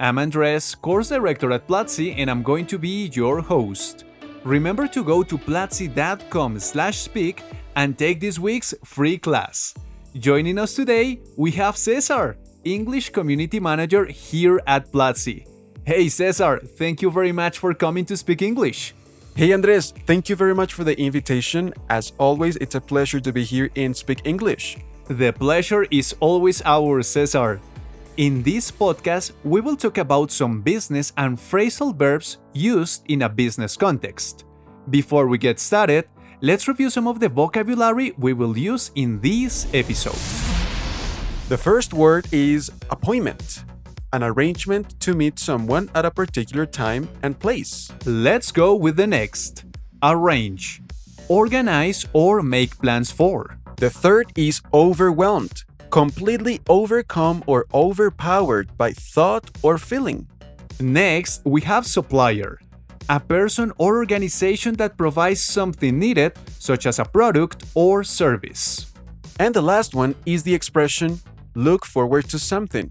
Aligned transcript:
I'm 0.00 0.18
Andres, 0.18 0.74
course 0.74 1.10
director 1.10 1.52
at 1.52 1.68
Platzi, 1.68 2.14
and 2.16 2.30
I'm 2.30 2.42
going 2.42 2.66
to 2.66 2.78
be 2.78 3.10
your 3.12 3.40
host. 3.40 4.04
Remember 4.44 4.88
to 4.88 5.04
go 5.04 5.22
to 5.22 5.38
platzi.com/speak 5.38 7.42
and 7.76 7.96
take 7.96 8.20
this 8.20 8.38
week's 8.38 8.74
free 8.84 9.16
class. 9.18 9.74
Joining 10.14 10.58
us 10.58 10.74
today, 10.74 11.20
we 11.36 11.52
have 11.52 11.76
Cesar, 11.76 12.36
English 12.64 13.10
Community 13.10 13.60
Manager 13.60 14.06
here 14.06 14.60
at 14.66 14.90
Platzi. 14.92 15.46
Hey 15.84 16.08
Cesar, 16.08 16.58
thank 16.58 17.02
you 17.02 17.10
very 17.10 17.32
much 17.32 17.58
for 17.58 17.74
coming 17.74 18.04
to 18.06 18.16
Speak 18.16 18.42
English. 18.42 18.94
Hey 19.36 19.52
Andres, 19.52 19.92
thank 20.06 20.28
you 20.28 20.36
very 20.36 20.54
much 20.54 20.74
for 20.74 20.84
the 20.84 20.98
invitation. 21.00 21.72
As 21.88 22.12
always, 22.18 22.56
it's 22.56 22.74
a 22.74 22.80
pleasure 22.80 23.20
to 23.20 23.32
be 23.32 23.44
here 23.44 23.70
in 23.74 23.94
Speak 23.94 24.20
English. 24.24 24.76
The 25.08 25.32
pleasure 25.32 25.86
is 25.90 26.14
always 26.20 26.62
ours, 26.64 27.08
Cesar. 27.08 27.60
In 28.18 28.42
this 28.42 28.70
podcast, 28.70 29.32
we 29.42 29.62
will 29.62 29.74
talk 29.74 29.96
about 29.96 30.30
some 30.30 30.60
business 30.60 31.14
and 31.16 31.38
phrasal 31.38 31.96
verbs 31.96 32.36
used 32.52 33.04
in 33.08 33.22
a 33.22 33.28
business 33.28 33.74
context. 33.74 34.44
Before 34.90 35.26
we 35.26 35.38
get 35.38 35.58
started, 35.58 36.04
let's 36.42 36.68
review 36.68 36.90
some 36.90 37.08
of 37.08 37.20
the 37.20 37.30
vocabulary 37.30 38.12
we 38.18 38.34
will 38.34 38.58
use 38.58 38.90
in 38.96 39.18
this 39.20 39.66
episode. 39.72 40.20
The 41.48 41.56
first 41.56 41.94
word 41.94 42.26
is 42.32 42.70
appointment, 42.90 43.64
an 44.12 44.22
arrangement 44.22 45.00
to 45.00 45.14
meet 45.14 45.38
someone 45.38 45.88
at 45.94 46.04
a 46.04 46.10
particular 46.10 46.66
time 46.66 47.08
and 47.22 47.38
place. 47.38 47.90
Let's 48.04 48.52
go 48.52 48.74
with 48.74 48.96
the 48.96 49.06
next 49.06 49.64
arrange, 50.02 50.82
organize 51.28 52.04
or 52.12 52.42
make 52.42 52.78
plans 52.78 53.10
for. 53.10 53.56
The 53.78 53.88
third 53.88 54.32
is 54.36 54.60
overwhelmed, 54.74 55.64
completely 55.92 56.58
overcome 56.70 57.44
or 57.46 57.66
overpowered 57.74 58.66
by 58.78 58.92
thought 58.92 59.50
or 59.62 59.76
feeling. 59.76 60.26
Next, 60.80 61.42
we 61.44 61.60
have 61.60 61.86
supplier, 61.86 62.58
a 63.10 63.20
person 63.20 63.72
or 63.76 63.98
organization 63.98 64.74
that 64.76 64.96
provides 64.96 65.42
something 65.42 65.98
needed, 65.98 66.32
such 66.58 66.86
as 66.86 66.98
a 66.98 67.04
product 67.04 67.66
or 67.74 68.02
service. 68.02 68.90
And 69.38 69.54
the 69.54 69.60
last 69.60 69.94
one 69.94 70.14
is 70.24 70.42
the 70.42 70.54
expression 70.54 71.20
look 71.54 71.84
forward 71.84 72.26
to 72.30 72.38
something. 72.38 72.90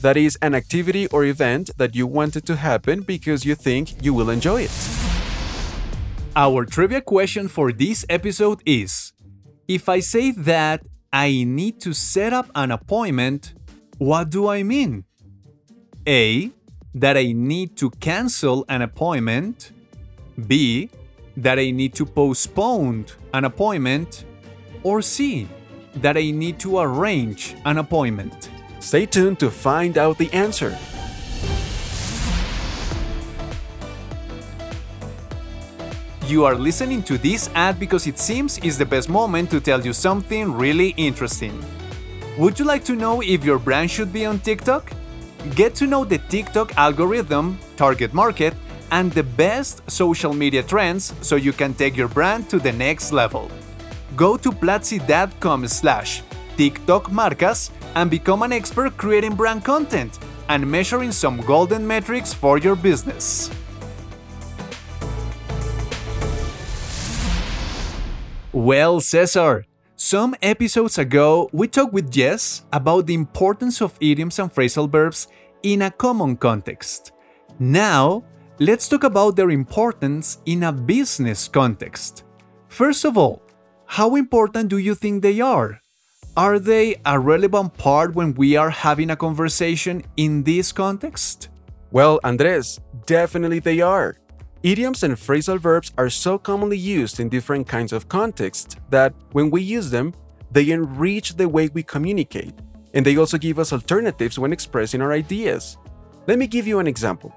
That 0.00 0.16
is 0.16 0.38
an 0.40 0.54
activity 0.54 1.06
or 1.08 1.24
event 1.24 1.70
that 1.76 1.94
you 1.94 2.06
wanted 2.06 2.46
to 2.46 2.56
happen 2.56 3.02
because 3.02 3.44
you 3.44 3.56
think 3.56 4.02
you 4.02 4.14
will 4.14 4.30
enjoy 4.30 4.62
it. 4.62 4.76
Our 6.34 6.64
trivia 6.64 7.02
question 7.02 7.46
for 7.48 7.72
this 7.72 8.06
episode 8.08 8.62
is 8.64 9.12
If 9.66 9.90
I 9.90 10.00
say 10.00 10.30
that 10.30 10.80
I 11.12 11.44
need 11.44 11.80
to 11.80 11.94
set 11.94 12.32
up 12.32 12.50
an 12.54 12.70
appointment, 12.70 13.54
what 13.98 14.30
do 14.30 14.48
I 14.48 14.62
mean? 14.62 15.04
A. 16.06 16.50
That 16.94 17.16
I 17.16 17.32
need 17.32 17.76
to 17.78 17.90
cancel 17.90 18.64
an 18.68 18.82
appointment. 18.82 19.72
B. 20.46 20.90
That 21.36 21.58
I 21.58 21.70
need 21.70 21.94
to 21.94 22.06
postpone 22.06 23.06
an 23.32 23.44
appointment. 23.44 24.24
Or 24.82 25.00
C. 25.02 25.48
That 25.96 26.16
I 26.16 26.30
need 26.30 26.58
to 26.60 26.78
arrange 26.78 27.54
an 27.64 27.78
appointment. 27.78 28.50
Stay 28.80 29.06
tuned 29.06 29.40
to 29.40 29.50
find 29.50 29.98
out 29.98 30.18
the 30.18 30.32
answer. 30.32 30.76
You 36.28 36.44
are 36.44 36.56
listening 36.56 37.02
to 37.04 37.16
this 37.16 37.48
ad 37.54 37.80
because 37.80 38.06
it 38.06 38.18
seems 38.18 38.58
is 38.58 38.76
the 38.76 38.84
best 38.84 39.08
moment 39.08 39.50
to 39.50 39.60
tell 39.62 39.80
you 39.80 39.94
something 39.94 40.52
really 40.52 40.90
interesting. 40.98 41.58
Would 42.36 42.58
you 42.58 42.66
like 42.66 42.84
to 42.84 42.94
know 42.94 43.22
if 43.22 43.46
your 43.46 43.58
brand 43.58 43.90
should 43.90 44.12
be 44.12 44.26
on 44.26 44.38
TikTok? 44.40 44.92
Get 45.54 45.74
to 45.76 45.86
know 45.86 46.04
the 46.04 46.18
TikTok 46.18 46.76
algorithm, 46.76 47.58
target 47.78 48.12
market, 48.12 48.52
and 48.90 49.10
the 49.12 49.22
best 49.22 49.90
social 49.90 50.34
media 50.34 50.62
trends 50.62 51.14
so 51.22 51.36
you 51.36 51.54
can 51.54 51.72
take 51.72 51.96
your 51.96 52.08
brand 52.08 52.50
to 52.50 52.58
the 52.58 52.72
next 52.72 53.10
level. 53.10 53.50
Go 54.14 54.36
to 54.36 54.52
platzi.com 54.52 55.66
slash 55.66 56.22
TikTok 56.58 57.10
marcas 57.10 57.70
and 57.94 58.10
become 58.10 58.42
an 58.42 58.52
expert 58.52 58.98
creating 58.98 59.34
brand 59.34 59.64
content 59.64 60.18
and 60.50 60.70
measuring 60.70 61.10
some 61.10 61.40
golden 61.46 61.86
metrics 61.86 62.34
for 62.34 62.58
your 62.58 62.76
business. 62.76 63.50
Well, 68.52 69.00
Cesar, 69.00 69.66
some 69.94 70.34
episodes 70.40 70.96
ago 70.96 71.50
we 71.52 71.68
talked 71.68 71.92
with 71.92 72.10
Jess 72.10 72.64
about 72.72 73.06
the 73.06 73.12
importance 73.12 73.82
of 73.82 73.98
idioms 74.00 74.38
and 74.38 74.50
phrasal 74.52 74.90
verbs 74.90 75.28
in 75.62 75.82
a 75.82 75.90
common 75.90 76.34
context. 76.34 77.12
Now, 77.58 78.24
let's 78.58 78.88
talk 78.88 79.04
about 79.04 79.36
their 79.36 79.50
importance 79.50 80.38
in 80.46 80.62
a 80.62 80.72
business 80.72 81.46
context. 81.46 82.24
First 82.68 83.04
of 83.04 83.18
all, 83.18 83.42
how 83.84 84.16
important 84.16 84.70
do 84.70 84.78
you 84.78 84.94
think 84.94 85.22
they 85.22 85.42
are? 85.42 85.78
Are 86.34 86.58
they 86.58 86.96
a 87.04 87.20
relevant 87.20 87.76
part 87.76 88.14
when 88.14 88.32
we 88.32 88.56
are 88.56 88.70
having 88.70 89.10
a 89.10 89.16
conversation 89.16 90.02
in 90.16 90.42
this 90.42 90.72
context? 90.72 91.50
Well, 91.90 92.18
Andres, 92.24 92.80
definitely 93.04 93.58
they 93.58 93.82
are. 93.82 94.16
Idioms 94.64 95.04
and 95.04 95.14
phrasal 95.14 95.60
verbs 95.60 95.92
are 95.96 96.10
so 96.10 96.36
commonly 96.36 96.76
used 96.76 97.20
in 97.20 97.28
different 97.28 97.68
kinds 97.68 97.92
of 97.92 98.08
contexts 98.08 98.74
that 98.90 99.14
when 99.30 99.50
we 99.50 99.62
use 99.62 99.88
them, 99.88 100.12
they 100.50 100.70
enrich 100.70 101.36
the 101.36 101.48
way 101.48 101.68
we 101.68 101.84
communicate, 101.84 102.54
and 102.92 103.06
they 103.06 103.16
also 103.16 103.38
give 103.38 103.60
us 103.60 103.72
alternatives 103.72 104.36
when 104.36 104.52
expressing 104.52 105.00
our 105.00 105.12
ideas. 105.12 105.78
Let 106.26 106.40
me 106.40 106.48
give 106.48 106.66
you 106.66 106.80
an 106.80 106.88
example. 106.88 107.32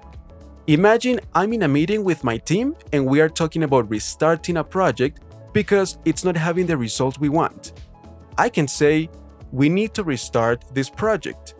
Imagine 0.66 1.20
I'm 1.32 1.52
in 1.52 1.62
a 1.62 1.68
meeting 1.68 2.02
with 2.02 2.24
my 2.24 2.38
team 2.38 2.74
and 2.92 3.06
we 3.06 3.20
are 3.20 3.28
talking 3.28 3.62
about 3.62 3.88
restarting 3.88 4.56
a 4.56 4.64
project 4.64 5.20
because 5.52 5.98
it's 6.04 6.24
not 6.24 6.36
having 6.36 6.66
the 6.66 6.76
results 6.76 7.20
we 7.20 7.28
want. 7.28 7.72
I 8.36 8.48
can 8.48 8.66
say, 8.66 9.08
We 9.52 9.68
need 9.68 9.94
to 9.94 10.02
restart 10.02 10.64
this 10.74 10.90
project. 10.90 11.54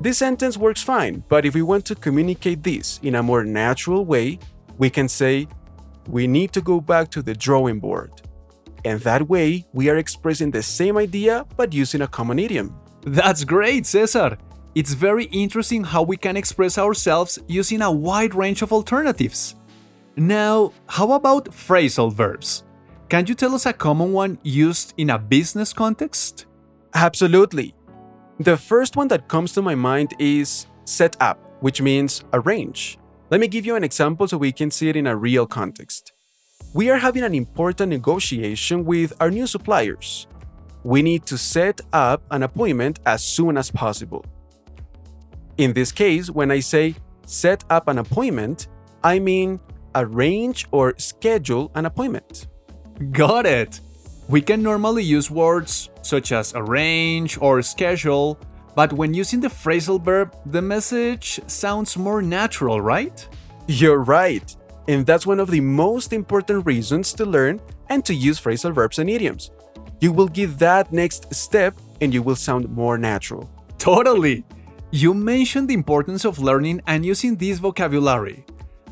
This 0.00 0.18
sentence 0.18 0.56
works 0.56 0.82
fine, 0.82 1.22
but 1.28 1.44
if 1.44 1.54
we 1.54 1.62
want 1.62 1.84
to 1.86 1.94
communicate 1.94 2.62
this 2.62 2.98
in 3.02 3.14
a 3.14 3.22
more 3.22 3.44
natural 3.44 4.04
way, 4.04 4.38
we 4.78 4.90
can 4.90 5.08
say, 5.08 5.48
we 6.08 6.26
need 6.26 6.52
to 6.52 6.60
go 6.60 6.80
back 6.80 7.10
to 7.10 7.22
the 7.22 7.34
drawing 7.34 7.80
board. 7.80 8.12
And 8.84 9.00
that 9.00 9.28
way, 9.28 9.64
we 9.72 9.88
are 9.88 9.96
expressing 9.96 10.50
the 10.50 10.62
same 10.62 10.96
idea 10.96 11.46
but 11.56 11.72
using 11.72 12.02
a 12.02 12.08
common 12.08 12.38
idiom. 12.38 12.74
That's 13.02 13.44
great, 13.44 13.86
Cesar! 13.86 14.36
It's 14.74 14.92
very 14.92 15.24
interesting 15.26 15.84
how 15.84 16.02
we 16.02 16.16
can 16.16 16.36
express 16.36 16.78
ourselves 16.78 17.38
using 17.46 17.80
a 17.80 17.92
wide 17.92 18.34
range 18.34 18.60
of 18.60 18.72
alternatives. 18.72 19.54
Now, 20.16 20.72
how 20.88 21.12
about 21.12 21.46
phrasal 21.46 22.12
verbs? 22.12 22.64
Can 23.08 23.26
you 23.26 23.34
tell 23.34 23.54
us 23.54 23.66
a 23.66 23.72
common 23.72 24.12
one 24.12 24.38
used 24.42 24.94
in 24.96 25.10
a 25.10 25.18
business 25.18 25.72
context? 25.72 26.46
Absolutely. 26.94 27.74
The 28.40 28.56
first 28.56 28.96
one 28.96 29.08
that 29.08 29.28
comes 29.28 29.52
to 29.52 29.62
my 29.62 29.74
mind 29.74 30.14
is 30.18 30.66
set 30.84 31.16
up, 31.20 31.38
which 31.60 31.80
means 31.80 32.24
arrange. 32.32 32.98
Let 33.34 33.40
me 33.40 33.48
give 33.48 33.66
you 33.66 33.74
an 33.74 33.82
example 33.82 34.28
so 34.28 34.38
we 34.38 34.52
can 34.52 34.70
see 34.70 34.88
it 34.88 34.94
in 34.94 35.08
a 35.08 35.16
real 35.16 35.44
context. 35.44 36.12
We 36.72 36.88
are 36.88 36.98
having 36.98 37.24
an 37.24 37.34
important 37.34 37.90
negotiation 37.90 38.84
with 38.84 39.12
our 39.18 39.28
new 39.28 39.48
suppliers. 39.48 40.28
We 40.84 41.02
need 41.02 41.26
to 41.26 41.36
set 41.36 41.80
up 41.92 42.22
an 42.30 42.44
appointment 42.44 43.00
as 43.06 43.24
soon 43.24 43.56
as 43.56 43.72
possible. 43.72 44.24
In 45.58 45.72
this 45.72 45.90
case, 45.90 46.30
when 46.30 46.52
I 46.52 46.60
say 46.60 46.94
set 47.26 47.64
up 47.70 47.88
an 47.88 47.98
appointment, 47.98 48.68
I 49.02 49.18
mean 49.18 49.58
arrange 49.96 50.68
or 50.70 50.94
schedule 50.98 51.72
an 51.74 51.86
appointment. 51.86 52.46
Got 53.10 53.46
it! 53.46 53.80
We 54.28 54.42
can 54.42 54.62
normally 54.62 55.02
use 55.02 55.28
words 55.28 55.90
such 56.02 56.30
as 56.30 56.52
arrange 56.54 57.36
or 57.40 57.62
schedule, 57.62 58.38
but 58.74 58.92
when 58.92 59.14
using 59.14 59.40
the 59.40 59.48
phrasal 59.48 60.00
verb, 60.00 60.34
the 60.46 60.62
message 60.62 61.40
sounds 61.46 61.96
more 61.96 62.22
natural, 62.22 62.80
right? 62.80 63.26
You're 63.66 64.02
right. 64.02 64.54
And 64.88 65.06
that's 65.06 65.26
one 65.26 65.40
of 65.40 65.50
the 65.50 65.60
most 65.60 66.12
important 66.12 66.66
reasons 66.66 67.12
to 67.14 67.24
learn 67.24 67.60
and 67.88 68.04
to 68.04 68.14
use 68.14 68.40
phrasal 68.40 68.74
verbs 68.74 68.98
and 68.98 69.08
idioms. 69.08 69.50
You 70.00 70.12
will 70.12 70.28
give 70.28 70.58
that 70.58 70.92
next 70.92 71.32
step 71.34 71.74
and 72.00 72.12
you 72.12 72.22
will 72.22 72.36
sound 72.36 72.68
more 72.68 72.98
natural. 72.98 73.48
Totally! 73.78 74.44
You 74.90 75.14
mentioned 75.14 75.68
the 75.68 75.74
importance 75.74 76.24
of 76.24 76.38
learning 76.38 76.80
and 76.86 77.04
using 77.04 77.36
this 77.36 77.58
vocabulary. 77.58 78.44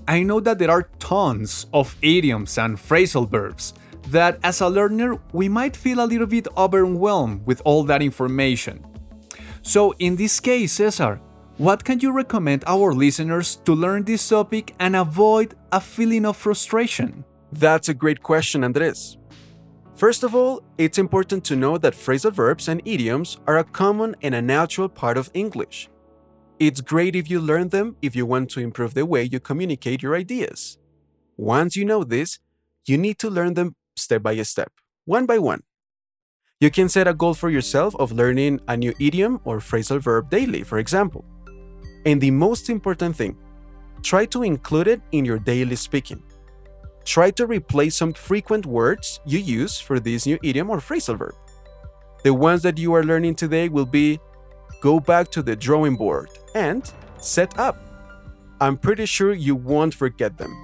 I 0.09 0.23
know 0.23 0.41
that 0.41 0.59
there 0.59 0.71
are 0.71 0.89
tons 0.99 1.67
of 1.73 1.97
idioms 2.03 2.59
and 2.59 2.77
phrasal 2.77 3.29
verbs 3.29 3.75
that 4.09 4.39
as 4.43 4.61
a 4.61 4.69
learner 4.69 5.19
we 5.33 5.49
might 5.49 5.77
feel 5.77 6.01
a 6.01 6.07
little 6.07 6.27
bit 6.27 6.49
overwhelmed 6.57 7.47
with 7.47 7.63
all 7.65 7.85
that 7.85 8.03
information. 8.03 8.85
So, 9.63 9.95
in 9.99 10.17
this 10.17 10.41
case, 10.41 10.73
Cesar, 10.73 11.21
what 11.57 11.85
can 11.85 12.01
you 12.01 12.13
recommend 12.13 12.65
our 12.67 12.93
listeners 12.93 13.57
to 13.65 13.75
learn 13.75 14.05
this 14.05 14.29
topic 14.29 14.75
and 14.81 14.97
avoid 14.97 15.55
a 15.71 15.81
feeling 15.81 16.27
of 16.27 16.37
frustration? 16.37 17.25
That's 17.53 17.89
a 17.89 17.95
great 17.95 18.23
question, 18.23 18.65
Andres. 18.65 19.19
First 19.95 20.25
of 20.25 20.35
all, 20.35 20.63
it's 20.79 20.99
important 20.99 21.45
to 21.45 21.57
know 21.57 21.79
that 21.79 21.95
phrasal 21.95 22.33
verbs 22.33 22.67
and 22.67 22.83
idioms 22.85 23.39
are 23.47 23.59
a 23.59 23.65
common 23.65 24.17
and 24.23 24.35
a 24.35 24.43
natural 24.43 24.89
part 24.89 25.17
of 25.17 25.31
English. 25.35 25.89
It's 26.59 26.81
great 26.81 27.15
if 27.15 27.31
you 27.31 27.41
learn 27.41 27.69
them 27.69 27.97
if 28.03 28.17
you 28.17 28.27
want 28.27 28.51
to 28.51 28.61
improve 28.61 28.95
the 28.95 29.07
way 29.07 29.23
you 29.23 29.39
communicate 29.39 30.03
your 30.03 30.17
ideas. 30.17 30.79
Once 31.37 31.77
you 31.77 31.85
know 31.85 32.03
this, 32.03 32.39
you 32.87 32.99
need 32.99 33.19
to 33.19 33.31
learn 33.31 33.55
them 33.55 33.77
step 33.97 34.23
by 34.23 34.41
step, 34.43 34.73
one 35.05 35.27
by 35.27 35.39
one. 35.39 35.63
You 36.63 36.71
can 36.71 36.89
set 36.89 37.09
a 37.09 37.13
goal 37.13 37.35
for 37.35 37.51
yourself 37.51 37.97
of 37.97 38.13
learning 38.13 38.61
a 38.69 38.77
new 38.77 38.95
idiom 39.01 39.41
or 39.43 39.59
phrasal 39.59 39.99
verb 39.99 40.31
daily, 40.31 40.63
for 40.63 40.79
example. 40.79 41.25
And 42.07 42.21
the 42.21 42.31
most 42.31 42.71
important 42.71 43.17
thing, 43.17 43.37
try 44.01 44.27
to 44.27 44.45
include 44.45 44.87
it 44.87 45.01
in 45.11 45.25
your 45.25 45.41
daily 45.41 45.75
speaking. 45.75 46.23
Try 47.05 47.33
to 47.33 47.49
replace 47.49 47.97
some 47.97 48.13
frequent 48.13 48.65
words 48.65 49.19
you 49.27 49.41
use 49.41 49.81
for 49.81 49.99
this 49.99 50.25
new 50.25 50.39
idiom 50.45 50.71
or 50.71 50.79
phrasal 50.79 51.19
verb. 51.19 51.35
The 52.23 52.33
ones 52.33 52.63
that 52.63 52.79
you 52.79 52.95
are 52.95 53.03
learning 53.03 53.35
today 53.35 53.69
will 53.69 53.85
be 53.85 54.21
go 54.81 55.01
back 55.01 55.33
to 55.33 55.43
the 55.43 55.57
drawing 55.57 55.97
board 55.97 56.31
and 56.55 56.89
set 57.19 57.59
up. 57.59 57.77
I'm 58.61 58.79
pretty 58.79 59.07
sure 59.07 59.33
you 59.33 59.57
won't 59.57 59.95
forget 59.95 60.39
them. 60.39 60.55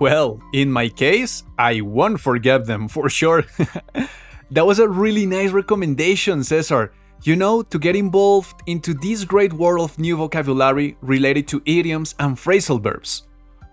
Well, 0.00 0.40
in 0.52 0.72
my 0.72 0.88
case, 0.88 1.44
I 1.56 1.80
won't 1.80 2.18
forget 2.18 2.66
them 2.66 2.88
for 2.88 3.08
sure. 3.08 3.44
that 4.54 4.64
was 4.64 4.78
a 4.78 4.88
really 4.88 5.26
nice 5.26 5.50
recommendation, 5.50 6.44
Cesar. 6.44 6.92
You 7.22 7.36
know, 7.36 7.62
to 7.62 7.78
get 7.78 7.96
involved 7.96 8.62
into 8.66 8.94
this 8.94 9.24
great 9.24 9.52
world 9.52 9.90
of 9.90 9.98
new 9.98 10.16
vocabulary 10.16 10.96
related 11.00 11.48
to 11.48 11.62
idioms 11.66 12.14
and 12.20 12.36
phrasal 12.36 12.80
verbs. 12.80 13.24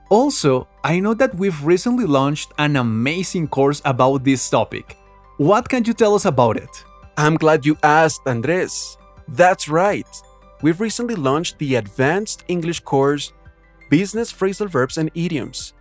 Also, 0.09 0.67
I 0.83 0.99
know 0.99 1.13
that 1.13 1.35
we've 1.35 1.63
recently 1.63 2.05
launched 2.05 2.51
an 2.57 2.77
amazing 2.77 3.47
course 3.47 3.81
about 3.85 4.23
this 4.23 4.49
topic. 4.49 4.97
What 5.37 5.69
can 5.69 5.85
you 5.85 5.93
tell 5.93 6.15
us 6.15 6.25
about 6.25 6.57
it? 6.57 6.83
I'm 7.15 7.35
glad 7.35 7.65
you 7.65 7.77
asked, 7.83 8.21
Andres. 8.25 8.97
That's 9.27 9.69
right. 9.69 10.07
We've 10.61 10.81
recently 10.81 11.15
launched 11.15 11.59
the 11.59 11.75
Advanced 11.75 12.43
English 12.47 12.79
course 12.79 13.33
Business 13.89 14.33
Phrasal 14.33 14.69
Verbs 14.69 14.97
and 14.97 15.11
Idioms. 15.13 15.73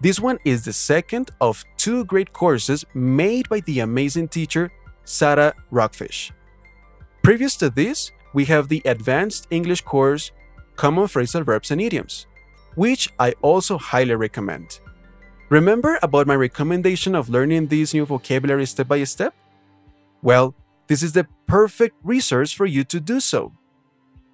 This 0.00 0.20
one 0.20 0.38
is 0.44 0.64
the 0.64 0.74
second 0.74 1.30
of 1.40 1.64
two 1.78 2.04
great 2.04 2.32
courses 2.32 2.84
made 2.92 3.48
by 3.48 3.60
the 3.60 3.80
amazing 3.80 4.28
teacher 4.28 4.70
Sarah 5.04 5.54
Rockfish. 5.70 6.32
Previous 7.22 7.56
to 7.56 7.70
this, 7.70 8.12
we 8.34 8.44
have 8.44 8.68
the 8.68 8.82
Advanced 8.84 9.46
English 9.50 9.80
course 9.80 10.32
Common 10.76 11.04
Phrasal 11.04 11.44
Verbs 11.44 11.70
and 11.70 11.80
Idioms, 11.80 12.26
which 12.74 13.08
I 13.18 13.32
also 13.40 13.78
highly 13.78 14.14
recommend. 14.14 14.80
Remember 15.48 15.98
about 16.02 16.26
my 16.26 16.36
recommendation 16.36 17.14
of 17.14 17.30
learning 17.30 17.68
this 17.68 17.94
new 17.94 18.04
vocabulary 18.04 18.66
step 18.66 18.88
by 18.88 19.02
step? 19.04 19.34
Well, 20.20 20.54
this 20.88 21.02
is 21.02 21.12
the 21.12 21.26
perfect 21.46 21.96
resource 22.02 22.52
for 22.52 22.66
you 22.66 22.84
to 22.84 23.00
do 23.00 23.20
so. 23.20 23.52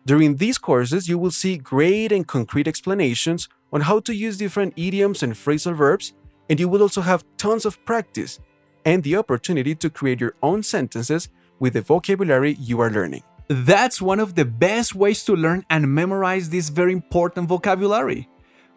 During 0.05 0.37
these 0.37 0.59
courses, 0.59 1.09
you 1.09 1.19
will 1.19 1.31
see 1.31 1.57
great 1.57 2.11
and 2.11 2.27
concrete 2.27 2.67
explanations 2.67 3.49
on 3.73 3.83
how 3.83 4.01
to 4.01 4.15
use 4.15 4.37
different 4.37 4.75
idioms 4.77 5.23
and 5.23 5.33
phrasal 5.33 5.75
verbs, 5.75 6.13
and 6.49 6.61
you 6.61 6.69
will 6.69 6.83
also 6.83 7.01
have 7.01 7.25
tons 7.39 7.65
of 7.65 7.83
practice 7.85 8.39
and 8.85 9.03
the 9.03 9.17
opportunity 9.17 9.75
to 9.75 9.89
create 9.89 10.21
your 10.21 10.35
own 10.43 10.63
sentences 10.63 11.29
with 11.59 11.73
the 11.75 11.81
vocabulary 11.81 12.55
you 12.61 12.81
are 12.81 12.91
learning. 12.91 13.23
That's 13.49 14.03
one 14.03 14.21
of 14.21 14.35
the 14.35 14.45
best 14.45 14.95
ways 14.95 15.25
to 15.25 15.35
learn 15.35 15.65
and 15.71 15.95
memorize 15.95 16.51
this 16.51 16.69
very 16.69 16.93
important 16.93 17.49
vocabulary 17.49 18.29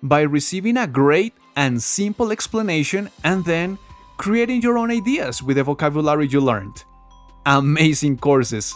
by 0.03 0.21
receiving 0.21 0.77
a 0.77 0.87
great 0.87 1.33
and 1.55 1.81
simple 1.81 2.31
explanation 2.31 3.09
and 3.23 3.43
then 3.45 3.77
creating 4.17 4.61
your 4.61 4.77
own 4.77 4.91
ideas 4.91 5.41
with 5.41 5.57
the 5.57 5.63
vocabulary 5.63 6.27
you 6.27 6.41
learned. 6.41 6.83
Amazing 7.45 8.17
courses! 8.17 8.73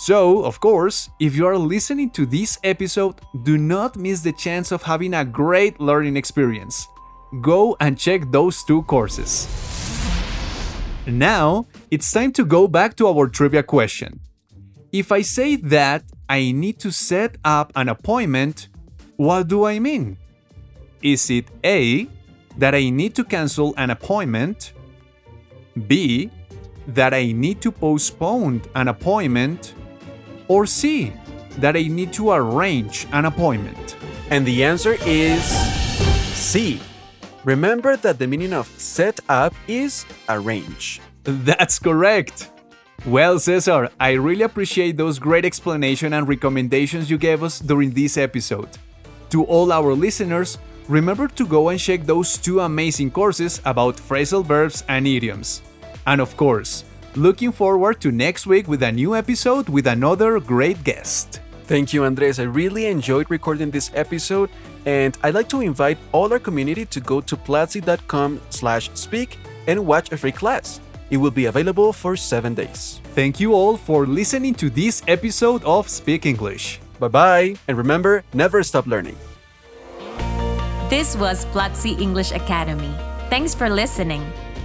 So, 0.00 0.46
of 0.46 0.60
course, 0.60 1.10
if 1.20 1.36
you 1.36 1.46
are 1.46 1.58
listening 1.58 2.08
to 2.12 2.24
this 2.24 2.58
episode, 2.64 3.20
do 3.42 3.58
not 3.58 3.96
miss 3.96 4.22
the 4.22 4.32
chance 4.32 4.72
of 4.72 4.82
having 4.82 5.12
a 5.12 5.26
great 5.26 5.78
learning 5.78 6.16
experience. 6.16 6.88
Go 7.42 7.76
and 7.80 7.98
check 7.98 8.22
those 8.32 8.64
two 8.64 8.80
courses. 8.84 9.46
Now, 11.06 11.66
it's 11.90 12.10
time 12.10 12.32
to 12.32 12.46
go 12.46 12.66
back 12.66 12.96
to 12.96 13.08
our 13.08 13.28
trivia 13.28 13.62
question. 13.62 14.20
If 14.90 15.12
I 15.12 15.20
say 15.20 15.56
that 15.56 16.04
I 16.30 16.52
need 16.52 16.78
to 16.80 16.90
set 16.90 17.36
up 17.44 17.70
an 17.76 17.90
appointment, 17.90 18.68
what 19.16 19.48
do 19.48 19.66
I 19.66 19.80
mean? 19.80 20.16
Is 21.02 21.28
it 21.28 21.44
A, 21.62 22.08
that 22.56 22.74
I 22.74 22.88
need 22.88 23.14
to 23.16 23.24
cancel 23.24 23.74
an 23.76 23.90
appointment? 23.90 24.72
B, 25.86 26.30
that 26.86 27.12
I 27.12 27.32
need 27.32 27.60
to 27.60 27.70
postpone 27.70 28.62
an 28.74 28.88
appointment? 28.88 29.74
Or 30.50 30.66
C, 30.66 31.12
that 31.58 31.76
I 31.76 31.82
need 31.82 32.12
to 32.14 32.32
arrange 32.32 33.06
an 33.12 33.24
appointment? 33.24 33.96
And 34.30 34.44
the 34.44 34.64
answer 34.64 34.96
is 35.06 35.44
C. 36.34 36.80
Remember 37.44 37.96
that 37.96 38.18
the 38.18 38.26
meaning 38.26 38.52
of 38.52 38.66
set 38.66 39.20
up 39.28 39.54
is 39.68 40.04
arrange. 40.28 41.00
That's 41.22 41.78
correct. 41.78 42.50
Well, 43.06 43.38
Cesar, 43.38 43.90
I 44.00 44.14
really 44.14 44.42
appreciate 44.42 44.96
those 44.96 45.20
great 45.20 45.44
explanation 45.44 46.14
and 46.14 46.26
recommendations 46.26 47.08
you 47.08 47.16
gave 47.16 47.44
us 47.44 47.60
during 47.60 47.92
this 47.92 48.16
episode. 48.16 48.70
To 49.30 49.44
all 49.44 49.70
our 49.70 49.94
listeners, 49.94 50.58
remember 50.88 51.28
to 51.28 51.46
go 51.46 51.68
and 51.68 51.78
check 51.78 52.04
those 52.06 52.36
two 52.36 52.58
amazing 52.58 53.12
courses 53.12 53.62
about 53.64 53.98
phrasal 53.98 54.44
verbs 54.44 54.82
and 54.88 55.06
idioms. 55.06 55.62
And 56.08 56.20
of 56.20 56.36
course, 56.36 56.84
Looking 57.16 57.50
forward 57.50 58.00
to 58.02 58.12
next 58.12 58.46
week 58.46 58.68
with 58.68 58.82
a 58.84 58.92
new 58.92 59.16
episode 59.16 59.68
with 59.68 59.88
another 59.88 60.38
great 60.38 60.84
guest. 60.84 61.40
Thank 61.64 61.92
you, 61.92 62.04
Andres. 62.04 62.38
I 62.38 62.44
really 62.44 62.86
enjoyed 62.86 63.28
recording 63.30 63.70
this 63.70 63.90
episode, 63.94 64.48
and 64.86 65.18
I'd 65.22 65.34
like 65.34 65.48
to 65.48 65.60
invite 65.60 65.98
all 66.12 66.32
our 66.32 66.38
community 66.38 66.86
to 66.86 67.00
go 67.00 67.20
to 67.20 67.36
platzi.com 67.36 68.40
slash 68.50 68.90
speak 68.94 69.38
and 69.66 69.86
watch 69.86 70.12
a 70.12 70.16
free 70.16 70.32
class. 70.32 70.80
It 71.10 71.16
will 71.16 71.32
be 71.32 71.46
available 71.46 71.92
for 71.92 72.16
seven 72.16 72.54
days. 72.54 73.00
Thank 73.14 73.40
you 73.40 73.54
all 73.54 73.76
for 73.76 74.06
listening 74.06 74.54
to 74.54 74.70
this 74.70 75.02
episode 75.08 75.64
of 75.64 75.88
Speak 75.88 76.26
English. 76.26 76.80
Bye 77.00 77.08
bye, 77.08 77.56
and 77.66 77.76
remember, 77.76 78.22
never 78.34 78.62
stop 78.62 78.86
learning. 78.86 79.16
This 80.88 81.16
was 81.16 81.44
Platzi 81.46 82.00
English 82.00 82.30
Academy. 82.30 82.94
Thanks 83.30 83.54
for 83.54 83.68
listening. 83.68 84.22